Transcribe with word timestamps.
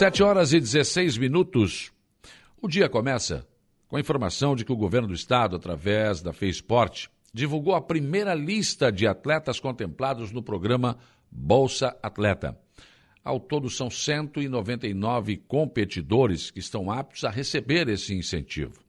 Sete 0.00 0.22
horas 0.22 0.54
e 0.54 0.58
16 0.58 1.18
minutos. 1.18 1.92
O 2.58 2.66
dia 2.66 2.88
começa 2.88 3.46
com 3.86 3.98
a 3.98 4.00
informação 4.00 4.56
de 4.56 4.64
que 4.64 4.72
o 4.72 4.76
governo 4.76 5.08
do 5.08 5.12
estado, 5.12 5.54
através 5.54 6.22
da 6.22 6.32
FEISPORT, 6.32 7.10
divulgou 7.34 7.74
a 7.74 7.82
primeira 7.82 8.32
lista 8.32 8.90
de 8.90 9.06
atletas 9.06 9.60
contemplados 9.60 10.32
no 10.32 10.42
programa 10.42 10.96
Bolsa 11.30 11.94
Atleta. 12.02 12.58
Ao 13.22 13.38
todo, 13.38 13.68
são 13.68 13.90
199 13.90 15.36
competidores 15.36 16.50
que 16.50 16.60
estão 16.60 16.90
aptos 16.90 17.22
a 17.24 17.28
receber 17.28 17.86
esse 17.90 18.14
incentivo. 18.14 18.80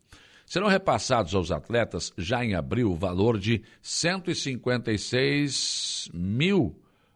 Serão 0.46 0.70
repassados 0.70 1.36
aos 1.36 1.52
atletas, 1.52 2.14
já 2.18 2.42
em 2.42 2.56
abril, 2.56 2.90
o 2.90 2.96
valor 2.96 3.38
de 3.38 3.62
156 3.82 6.10
mil 6.14 6.74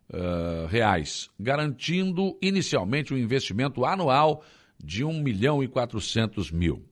uh, 0.10 0.68
reais, 0.68 1.30
garantindo 1.40 2.38
inicialmente 2.42 3.14
um 3.14 3.18
investimento 3.18 3.86
anual 3.86 4.44
de 4.84 5.04
1 5.04 5.22
milhão 5.22 5.64
e 5.64 5.68
400 5.68 6.52
mil. 6.52 6.84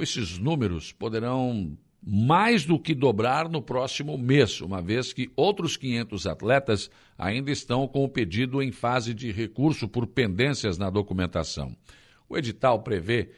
Esses 0.00 0.38
números 0.38 0.92
poderão 0.92 1.76
mais 2.06 2.64
do 2.66 2.78
que 2.78 2.94
dobrar 2.94 3.48
no 3.48 3.62
próximo 3.62 4.18
mês, 4.18 4.60
uma 4.60 4.82
vez 4.82 5.12
que 5.12 5.30
outros 5.34 5.76
500 5.76 6.26
atletas 6.26 6.90
ainda 7.16 7.50
estão 7.50 7.88
com 7.88 8.04
o 8.04 8.08
pedido 8.08 8.62
em 8.62 8.70
fase 8.70 9.14
de 9.14 9.32
recurso 9.32 9.88
por 9.88 10.06
pendências 10.06 10.76
na 10.76 10.90
documentação. 10.90 11.74
O 12.28 12.36
edital 12.36 12.82
prevê 12.82 13.30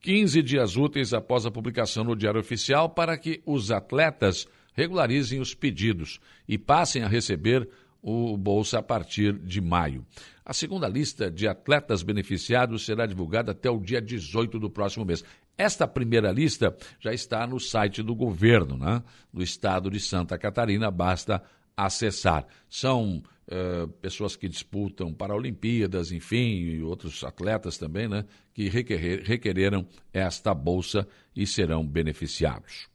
15 0.00 0.42
dias 0.42 0.76
úteis 0.76 1.14
após 1.14 1.46
a 1.46 1.50
publicação 1.50 2.02
no 2.02 2.16
Diário 2.16 2.40
Oficial 2.40 2.88
para 2.88 3.16
que 3.16 3.42
os 3.46 3.70
atletas 3.70 4.46
regularizem 4.74 5.40
os 5.40 5.54
pedidos 5.54 6.18
e 6.48 6.58
passem 6.58 7.02
a 7.02 7.08
receber 7.08 7.68
o 8.02 8.36
Bolsa 8.36 8.78
a 8.78 8.82
partir 8.82 9.32
de 9.38 9.60
maio. 9.60 10.04
A 10.44 10.52
segunda 10.52 10.88
lista 10.88 11.30
de 11.30 11.46
atletas 11.46 12.02
beneficiados 12.02 12.84
será 12.84 13.06
divulgada 13.06 13.52
até 13.52 13.70
o 13.70 13.78
dia 13.78 14.00
18 14.00 14.58
do 14.58 14.70
próximo 14.70 15.04
mês. 15.04 15.22
Esta 15.56 15.86
primeira 15.86 16.32
lista 16.32 16.76
já 16.98 17.12
está 17.12 17.46
no 17.46 17.60
site 17.60 18.02
do 18.02 18.14
governo, 18.14 18.76
né? 18.76 19.02
do 19.32 19.42
estado 19.42 19.90
de 19.90 20.00
Santa 20.00 20.38
Catarina, 20.38 20.90
basta 20.90 21.42
acessar. 21.76 22.46
São 22.68 23.22
uh, 23.46 23.88
pessoas 24.00 24.36
que 24.36 24.48
disputam 24.48 25.12
Paralimpíadas, 25.12 26.12
enfim, 26.12 26.62
e 26.62 26.82
outros 26.82 27.22
atletas 27.22 27.76
também, 27.76 28.08
né? 28.08 28.24
que 28.54 28.68
requerer, 28.68 29.22
requereram 29.22 29.86
esta 30.12 30.54
bolsa 30.54 31.06
e 31.36 31.46
serão 31.46 31.86
beneficiados. 31.86 32.88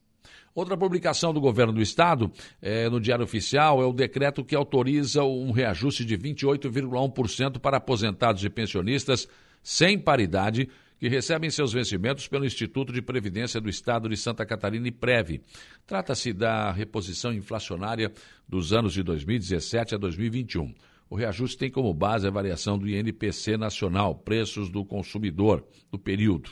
Outra 0.55 0.77
publicação 0.77 1.33
do 1.33 1.41
governo 1.41 1.73
do 1.73 1.81
estado, 1.81 2.31
é, 2.61 2.89
no 2.89 3.01
Diário 3.01 3.25
Oficial, 3.25 3.81
é 3.81 3.85
o 3.85 3.91
decreto 3.91 4.41
que 4.41 4.55
autoriza 4.55 5.21
um 5.21 5.51
reajuste 5.51 6.05
de 6.05 6.17
28,1% 6.17 7.59
para 7.59 7.75
aposentados 7.75 8.41
e 8.41 8.49
pensionistas 8.49 9.27
sem 9.61 9.99
paridade 9.99 10.69
que 10.97 11.09
recebem 11.09 11.49
seus 11.49 11.73
vencimentos 11.73 12.29
pelo 12.29 12.45
Instituto 12.45 12.93
de 12.93 13.01
Previdência 13.01 13.59
do 13.59 13.67
Estado 13.69 14.07
de 14.07 14.15
Santa 14.15 14.45
Catarina 14.45 14.87
e 14.87 14.91
Preve. 14.91 15.41
Trata-se 15.85 16.31
da 16.31 16.71
reposição 16.71 17.33
inflacionária 17.33 18.13
dos 18.47 18.71
anos 18.71 18.93
de 18.93 19.03
2017 19.03 19.95
a 19.95 19.97
2021. 19.97 20.73
O 21.09 21.15
reajuste 21.17 21.57
tem 21.57 21.69
como 21.69 21.93
base 21.93 22.25
a 22.25 22.31
variação 22.31 22.79
do 22.79 22.87
INPC 22.87 23.57
nacional, 23.57 24.15
preços 24.15 24.69
do 24.69 24.85
consumidor, 24.85 25.67
do 25.91 25.99
período. 25.99 26.51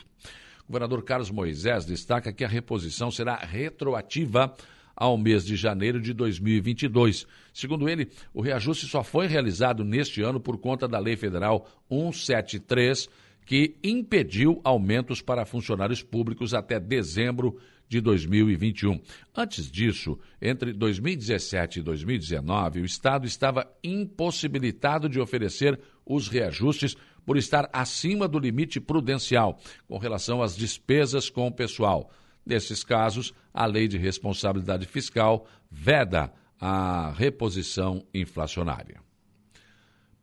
Governador 0.68 1.04
Carlos 1.04 1.30
Moisés 1.30 1.84
destaca 1.84 2.32
que 2.32 2.44
a 2.44 2.48
reposição 2.48 3.10
será 3.10 3.36
retroativa 3.36 4.54
ao 4.96 5.18
mês 5.18 5.44
de 5.44 5.56
janeiro 5.56 6.00
de 6.00 6.12
2022. 6.12 7.26
Segundo 7.52 7.88
ele, 7.88 8.08
o 8.32 8.40
reajuste 8.40 8.86
só 8.86 9.02
foi 9.02 9.26
realizado 9.26 9.84
neste 9.84 10.22
ano 10.22 10.40
por 10.40 10.58
conta 10.58 10.86
da 10.86 10.98
Lei 10.98 11.16
Federal 11.16 11.68
173, 11.88 13.08
que 13.44 13.76
impediu 13.82 14.60
aumentos 14.64 15.20
para 15.20 15.44
funcionários 15.44 16.02
públicos 16.02 16.54
até 16.54 16.80
dezembro 16.80 17.58
de 17.88 18.00
2021. 18.00 19.00
Antes 19.36 19.70
disso, 19.70 20.18
entre 20.40 20.72
2017 20.72 21.80
e 21.80 21.82
2019, 21.82 22.80
o 22.80 22.84
Estado 22.84 23.26
estava 23.26 23.70
impossibilitado 23.82 25.08
de 25.08 25.20
oferecer 25.20 25.78
os 26.06 26.28
reajustes 26.28 26.96
por 27.24 27.36
estar 27.36 27.68
acima 27.72 28.28
do 28.28 28.38
limite 28.38 28.80
prudencial 28.80 29.58
com 29.86 29.98
relação 29.98 30.42
às 30.42 30.56
despesas 30.56 31.30
com 31.30 31.46
o 31.46 31.52
pessoal. 31.52 32.10
Nesses 32.44 32.84
casos, 32.84 33.32
a 33.52 33.64
Lei 33.66 33.88
de 33.88 33.96
Responsabilidade 33.96 34.86
Fiscal 34.86 35.46
veda 35.70 36.32
a 36.60 37.12
reposição 37.16 38.04
inflacionária. 38.12 39.00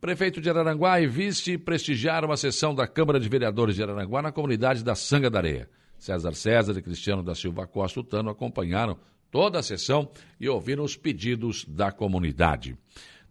Prefeito 0.00 0.40
de 0.40 0.50
Araranguá 0.50 1.00
e 1.00 1.06
vice 1.06 1.56
prestigiaram 1.56 2.32
a 2.32 2.36
sessão 2.36 2.74
da 2.74 2.88
Câmara 2.88 3.20
de 3.20 3.28
Vereadores 3.28 3.76
de 3.76 3.82
Araranguá 3.82 4.20
na 4.20 4.32
comunidade 4.32 4.82
da 4.82 4.96
Sanga 4.96 5.30
da 5.30 5.38
Areia. 5.38 5.70
César 5.96 6.34
César 6.34 6.76
e 6.76 6.82
Cristiano 6.82 7.22
da 7.22 7.36
Silva 7.36 7.68
Costa 7.68 8.00
Utano 8.00 8.28
acompanharam 8.28 8.98
toda 9.30 9.60
a 9.60 9.62
sessão 9.62 10.10
e 10.40 10.48
ouviram 10.48 10.82
os 10.82 10.96
pedidos 10.96 11.64
da 11.64 11.92
comunidade. 11.92 12.76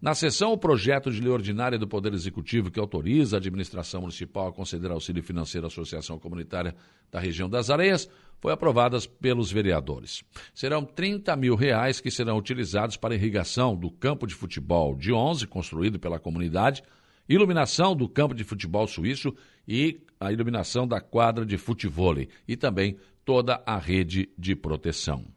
Na 0.01 0.16
sessão, 0.16 0.51
o 0.51 0.57
projeto 0.57 1.12
de 1.12 1.22
lei 1.22 1.29
ordinária 1.29 1.78
do 1.78 1.88
Poder 1.88 2.12
Executivo 2.12 2.72
que 2.72 2.79
autoriza 2.79 3.38
a 3.38 3.39
administração 3.39 4.01
municipal 4.01 4.47
a 4.47 4.51
conceder 4.51 4.89
auxílio 4.89 5.22
financeiro 5.22 5.67
à 5.67 5.69
Associação 5.69 6.17
Comunitária 6.17 6.75
da 7.12 7.19
Região 7.19 7.47
das 7.47 7.69
Areias 7.69 8.09
foi 8.39 8.51
aprovada 8.51 8.97
pelos 9.22 9.51
vereadores. 9.51 10.23
Serão 10.56 10.84
30 10.84 11.35
mil 11.35 11.53
reais 11.53 12.01
que 12.01 12.09
serão 12.09 12.35
utilizados 12.35 12.97
para 12.97 13.13
irrigação 13.13 13.75
do 13.75 13.91
campo 13.91 14.25
de 14.25 14.34
futebol 14.34 14.95
de 14.95 15.13
11, 15.13 15.45
construído 15.45 16.00
pela 16.00 16.18
comunidade, 16.18 16.81
iluminação 17.29 17.95
do 17.95 18.09
campo 18.09 18.33
de 18.33 18.44
futebol 18.44 18.88
suíço 18.88 19.31
e 19.68 20.01
a 20.19 20.31
iluminação 20.31 20.88
da 20.88 21.00
quadra 21.00 21.45
de 21.45 21.59
futevôlei 21.59 22.28
e 22.47 22.57
também 22.57 22.97
toda 23.23 23.62
a 23.68 23.78
rede 23.78 24.29
de 24.35 24.56
proteção. 24.56 25.28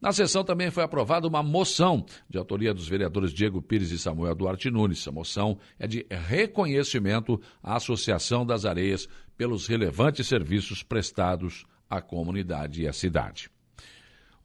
Na 0.00 0.12
sessão 0.12 0.44
também 0.44 0.70
foi 0.70 0.82
aprovada 0.82 1.26
uma 1.26 1.42
moção 1.42 2.04
de 2.28 2.36
autoria 2.36 2.74
dos 2.74 2.86
vereadores 2.86 3.32
Diego 3.32 3.62
Pires 3.62 3.90
e 3.90 3.98
Samuel 3.98 4.34
Duarte 4.34 4.70
Nunes. 4.70 5.06
A 5.08 5.12
moção 5.12 5.58
é 5.78 5.86
de 5.86 6.06
reconhecimento 6.10 7.40
à 7.62 7.76
Associação 7.76 8.44
das 8.44 8.64
Areias 8.66 9.08
pelos 9.36 9.66
relevantes 9.66 10.26
serviços 10.26 10.82
prestados 10.82 11.64
à 11.88 12.00
comunidade 12.02 12.82
e 12.82 12.88
à 12.88 12.92
cidade. 12.92 13.50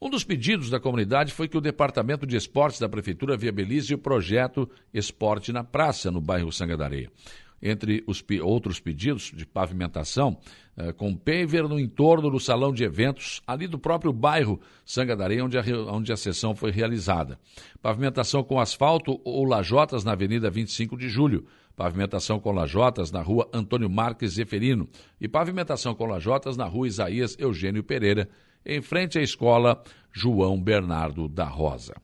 Um 0.01 0.09
dos 0.09 0.23
pedidos 0.23 0.69
da 0.69 0.79
comunidade 0.79 1.31
foi 1.31 1.47
que 1.47 1.57
o 1.57 1.61
Departamento 1.61 2.25
de 2.25 2.35
Esportes 2.35 2.79
da 2.79 2.89
Prefeitura 2.89 3.37
viabilize 3.37 3.93
o 3.93 3.99
projeto 3.99 4.67
Esporte 4.91 5.51
na 5.51 5.63
Praça, 5.63 6.09
no 6.09 6.19
bairro 6.19 6.51
Sanga 6.51 6.75
da 6.75 6.85
Areia 6.85 7.11
entre 7.61 8.03
os 8.07 8.23
outros 8.41 8.79
pedidos 8.79 9.31
de 9.35 9.45
pavimentação, 9.45 10.37
eh, 10.75 10.91
com 10.93 11.15
paver 11.15 11.63
no 11.63 11.79
entorno 11.79 12.29
do 12.29 12.39
salão 12.39 12.73
de 12.73 12.83
eventos, 12.83 13.41
ali 13.45 13.67
do 13.67 13.77
próprio 13.77 14.11
bairro 14.11 14.59
Sangadareia, 14.85 15.45
onde 15.45 15.57
a, 15.57 15.63
onde 15.91 16.11
a 16.11 16.17
sessão 16.17 16.55
foi 16.55 16.71
realizada. 16.71 17.37
Pavimentação 17.81 18.43
com 18.43 18.59
asfalto 18.59 19.19
ou 19.23 19.45
lajotas 19.45 20.03
na 20.03 20.13
Avenida 20.13 20.49
25 20.49 20.97
de 20.97 21.07
Julho. 21.07 21.45
Pavimentação 21.75 22.39
com 22.39 22.51
lajotas 22.51 23.11
na 23.11 23.21
rua 23.21 23.49
Antônio 23.53 23.89
Marques 23.89 24.33
Zeferino. 24.33 24.89
E 25.19 25.27
pavimentação 25.27 25.93
com 25.93 26.05
lajotas 26.05 26.57
na 26.57 26.65
rua 26.65 26.87
Isaías 26.87 27.35
Eugênio 27.39 27.83
Pereira, 27.83 28.27
em 28.65 28.81
frente 28.81 29.17
à 29.17 29.21
escola 29.21 29.81
João 30.11 30.61
Bernardo 30.61 31.27
da 31.27 31.45
Rosa. 31.45 31.95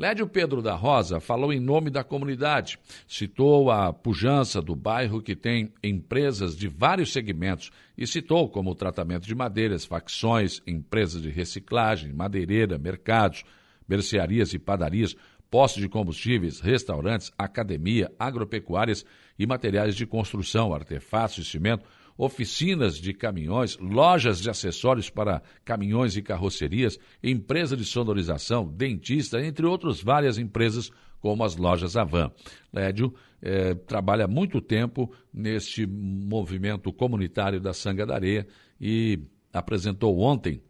Lédio 0.00 0.26
Pedro 0.26 0.62
da 0.62 0.74
Rosa 0.74 1.20
falou 1.20 1.52
em 1.52 1.60
nome 1.60 1.90
da 1.90 2.02
comunidade, 2.02 2.78
citou 3.06 3.70
a 3.70 3.92
pujança 3.92 4.62
do 4.62 4.74
bairro 4.74 5.20
que 5.20 5.36
tem 5.36 5.74
empresas 5.84 6.56
de 6.56 6.68
vários 6.68 7.12
segmentos 7.12 7.70
e 7.98 8.06
citou 8.06 8.48
como 8.48 8.74
tratamento 8.74 9.26
de 9.26 9.34
madeiras, 9.34 9.84
facções, 9.84 10.62
empresas 10.66 11.20
de 11.20 11.28
reciclagem, 11.28 12.14
madeireira, 12.14 12.78
mercados, 12.78 13.44
mercearias 13.86 14.54
e 14.54 14.58
padarias, 14.58 15.14
postos 15.50 15.82
de 15.82 15.88
combustíveis, 15.90 16.60
restaurantes, 16.60 17.30
academia, 17.36 18.10
agropecuárias 18.18 19.04
e 19.38 19.46
materiais 19.46 19.94
de 19.94 20.06
construção, 20.06 20.72
artefatos 20.72 21.36
de 21.36 21.44
cimento, 21.44 21.84
oficinas 22.20 22.96
de 22.98 23.14
caminhões, 23.14 23.78
lojas 23.78 24.40
de 24.40 24.50
acessórios 24.50 25.08
para 25.08 25.42
caminhões 25.64 26.18
e 26.18 26.22
carrocerias, 26.22 26.98
empresa 27.22 27.74
de 27.74 27.82
sonorização, 27.82 28.68
dentista, 28.68 29.42
entre 29.42 29.64
outras 29.64 30.02
várias 30.02 30.36
empresas, 30.36 30.90
como 31.18 31.42
as 31.42 31.56
lojas 31.56 31.96
Avan. 31.96 32.30
Lédio 32.70 33.14
eh, 33.40 33.72
trabalha 33.72 34.28
muito 34.28 34.60
tempo 34.60 35.10
neste 35.32 35.86
movimento 35.86 36.92
comunitário 36.92 37.58
da 37.58 37.72
Sanga 37.72 38.04
da 38.04 38.16
Areia 38.16 38.46
e 38.78 39.18
apresentou 39.50 40.18
ontem 40.20 40.60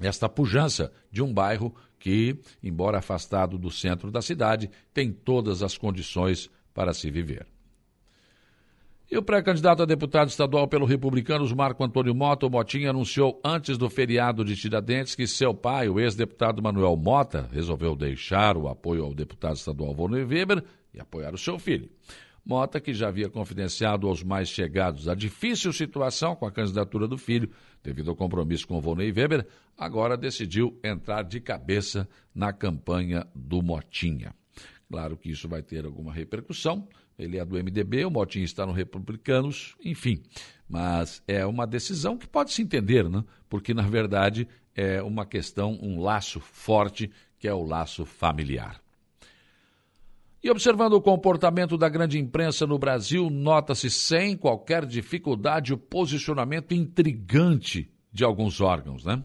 esta 0.00 0.28
pujança 0.28 0.92
de 1.10 1.20
um 1.20 1.34
bairro 1.34 1.74
que, 1.98 2.38
embora 2.62 2.98
afastado 2.98 3.58
do 3.58 3.72
centro 3.72 4.08
da 4.08 4.22
cidade, 4.22 4.70
tem 4.94 5.10
todas 5.10 5.64
as 5.64 5.76
condições 5.76 6.48
para 6.72 6.94
se 6.94 7.10
viver. 7.10 7.44
E 9.10 9.18
o 9.18 9.22
pré-candidato 9.24 9.82
a 9.82 9.86
deputado 9.86 10.28
estadual 10.28 10.68
pelo 10.68 10.86
Republicanos, 10.86 11.52
Marco 11.52 11.82
Antônio 11.82 12.14
Mota, 12.14 12.46
o 12.46 12.50
Motinha, 12.50 12.90
anunciou 12.90 13.40
antes 13.44 13.76
do 13.76 13.90
feriado 13.90 14.44
de 14.44 14.54
Tiradentes 14.54 15.16
que 15.16 15.26
seu 15.26 15.52
pai, 15.52 15.88
o 15.88 15.98
ex-deputado 15.98 16.62
Manuel 16.62 16.96
Mota, 16.96 17.48
resolveu 17.52 17.96
deixar 17.96 18.56
o 18.56 18.68
apoio 18.68 19.04
ao 19.04 19.12
deputado 19.12 19.56
estadual 19.56 19.92
Volney 19.92 20.22
Weber 20.22 20.62
e 20.94 21.00
apoiar 21.00 21.34
o 21.34 21.38
seu 21.38 21.58
filho. 21.58 21.90
Mota, 22.46 22.80
que 22.80 22.94
já 22.94 23.08
havia 23.08 23.28
confidenciado 23.28 24.06
aos 24.06 24.22
mais 24.22 24.48
chegados 24.48 25.08
a 25.08 25.14
difícil 25.16 25.72
situação 25.72 26.36
com 26.36 26.46
a 26.46 26.52
candidatura 26.52 27.08
do 27.08 27.18
filho, 27.18 27.50
devido 27.82 28.10
ao 28.10 28.16
compromisso 28.16 28.64
com 28.64 28.80
Volney 28.80 29.10
Weber, 29.10 29.44
agora 29.76 30.16
decidiu 30.16 30.78
entrar 30.84 31.24
de 31.24 31.40
cabeça 31.40 32.08
na 32.32 32.52
campanha 32.52 33.26
do 33.34 33.60
Motinha. 33.60 34.32
Claro 34.88 35.16
que 35.16 35.30
isso 35.30 35.48
vai 35.48 35.62
ter 35.62 35.84
alguma 35.84 36.12
repercussão. 36.12 36.88
Ele 37.20 37.38
é 37.38 37.44
do 37.44 37.56
MDB, 37.56 38.04
o 38.04 38.10
Motinha 38.10 38.44
está 38.44 38.64
no 38.64 38.72
Republicanos, 38.72 39.76
enfim. 39.84 40.22
Mas 40.68 41.22
é 41.28 41.44
uma 41.44 41.66
decisão 41.66 42.16
que 42.16 42.26
pode 42.26 42.52
se 42.52 42.62
entender, 42.62 43.08
né? 43.08 43.22
porque 43.48 43.74
na 43.74 43.82
verdade 43.82 44.48
é 44.74 45.02
uma 45.02 45.26
questão, 45.26 45.78
um 45.82 46.00
laço 46.00 46.40
forte, 46.40 47.10
que 47.38 47.46
é 47.46 47.52
o 47.52 47.62
laço 47.62 48.04
familiar. 48.04 48.80
E 50.42 50.50
observando 50.50 50.94
o 50.94 51.02
comportamento 51.02 51.76
da 51.76 51.88
grande 51.88 52.18
imprensa 52.18 52.66
no 52.66 52.78
Brasil, 52.78 53.28
nota-se 53.28 53.90
sem 53.90 54.36
qualquer 54.36 54.86
dificuldade 54.86 55.74
o 55.74 55.76
posicionamento 55.76 56.72
intrigante 56.72 57.90
de 58.10 58.24
alguns 58.24 58.60
órgãos, 58.60 59.04
né? 59.04 59.22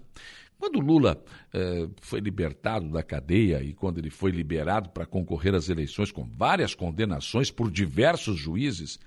Quando 0.66 0.80
Lula 0.80 1.24
eh, 1.54 1.88
foi 2.02 2.20
libertado 2.20 2.90
da 2.90 3.04
cadeia 3.04 3.62
e 3.62 3.72
quando 3.72 4.00
ele 4.00 4.10
foi 4.10 4.32
liberado 4.32 4.90
para 4.90 5.06
concorrer 5.06 5.54
às 5.54 5.70
eleições 5.70 6.12
com 6.12 6.24
várias 6.24 6.74
condenações 6.74 7.52
por 7.52 7.70
diversos 7.70 8.36
juízes, 8.36 9.00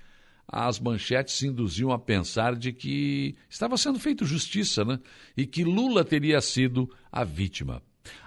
as 0.47 0.79
manchetes 0.79 1.33
se 1.35 1.47
induziam 1.47 1.91
a 1.91 1.99
pensar 1.99 2.55
de 2.55 2.71
que 2.71 3.35
estava 3.49 3.75
sendo 3.75 3.99
feita 3.99 4.23
justiça, 4.23 4.85
né? 4.85 5.01
E 5.35 5.45
que 5.45 5.65
Lula 5.65 6.05
teria 6.05 6.39
sido 6.39 6.89
a 7.11 7.25
vítima. 7.25 7.83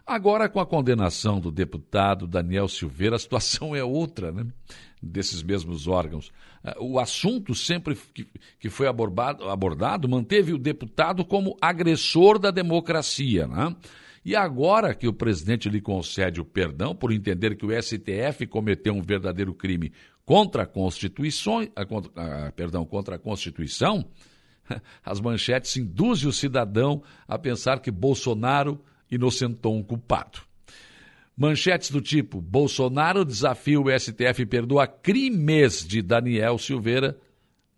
Agora, 0.06 0.48
com 0.48 0.60
a 0.60 0.66
condenação 0.66 1.40
do 1.40 1.50
deputado 1.50 2.26
Daniel 2.26 2.68
Silveira, 2.68 3.16
a 3.16 3.18
situação 3.18 3.74
é 3.74 3.84
outra, 3.84 4.32
né? 4.32 4.46
Desses 5.02 5.42
mesmos 5.42 5.88
órgãos. 5.88 6.32
Eh, 6.64 6.76
o 6.80 6.98
assunto 6.98 7.54
sempre 7.54 7.96
que 8.58 8.70
foi 8.70 8.86
abordado, 8.86 9.48
abordado 9.48 10.08
manteve 10.08 10.52
o 10.52 10.58
deputado 10.58 11.24
como 11.24 11.56
agressor 11.60 12.38
da 12.38 12.50
democracia, 12.50 13.46
né? 13.46 13.74
E 14.24 14.36
agora 14.36 14.94
que 14.94 15.08
o 15.08 15.12
presidente 15.12 15.68
lhe 15.68 15.80
concede 15.80 16.40
o 16.40 16.44
perdão 16.44 16.94
por 16.94 17.12
entender 17.12 17.56
que 17.56 17.66
o 17.66 17.82
STF 17.82 18.46
cometeu 18.46 18.94
um 18.94 19.02
verdadeiro 19.02 19.52
crime 19.52 19.92
contra 20.24 20.62
a 20.62 20.66
Constituição, 20.66 21.60
a, 21.74 21.82
a, 21.82 22.46
a, 22.46 22.52
perdão, 22.52 22.84
contra 22.84 23.16
a 23.16 23.18
Constituição, 23.18 24.04
as 25.04 25.20
manchetes 25.20 25.76
induzem 25.76 26.28
o 26.28 26.32
cidadão 26.32 27.02
a 27.26 27.36
pensar 27.36 27.80
que 27.80 27.90
Bolsonaro 27.90 28.80
inocentou 29.12 29.76
um 29.76 29.82
culpado. 29.82 30.40
Manchetes 31.36 31.90
do 31.90 32.00
tipo: 32.00 32.40
Bolsonaro 32.40 33.24
desafia 33.24 33.80
o 33.80 33.90
STF 33.90 34.42
e 34.42 34.46
perdoa 34.46 34.86
crimes 34.86 35.86
de 35.86 36.02
Daniel 36.02 36.58
Silveira 36.58 37.18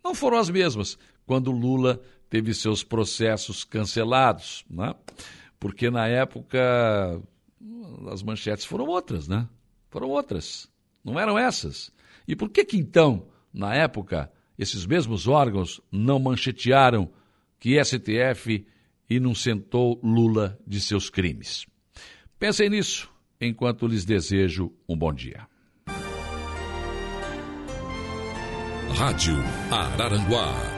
não 0.02 0.14
foram 0.14 0.38
as 0.38 0.50
mesmas 0.50 0.98
quando 1.26 1.50
Lula 1.50 2.00
teve 2.28 2.52
seus 2.52 2.82
processos 2.82 3.64
cancelados, 3.64 4.64
né? 4.68 4.94
Porque 5.58 5.90
na 5.90 6.06
época 6.06 7.20
as 8.10 8.22
manchetes 8.22 8.64
foram 8.64 8.86
outras, 8.86 9.28
né? 9.28 9.48
Foram 9.88 10.08
outras, 10.10 10.68
não 11.02 11.18
eram 11.18 11.38
essas. 11.38 11.92
E 12.26 12.34
por 12.34 12.50
que 12.50 12.64
que 12.64 12.76
então, 12.76 13.28
na 13.52 13.74
época, 13.74 14.30
esses 14.58 14.84
mesmos 14.84 15.26
órgãos 15.26 15.80
não 15.90 16.18
manchetearam 16.18 17.10
que 17.58 17.82
STF 17.82 18.66
inocentou 19.08 20.00
Lula 20.02 20.58
de 20.66 20.80
seus 20.80 21.10
crimes? 21.10 21.66
Pensem 22.38 22.68
nisso 22.68 23.10
enquanto 23.40 23.86
lhes 23.86 24.04
desejo 24.04 24.72
um 24.88 24.96
bom 24.96 25.12
dia. 25.12 25.46
Rádio 28.96 29.34
Araranguá 29.70 30.73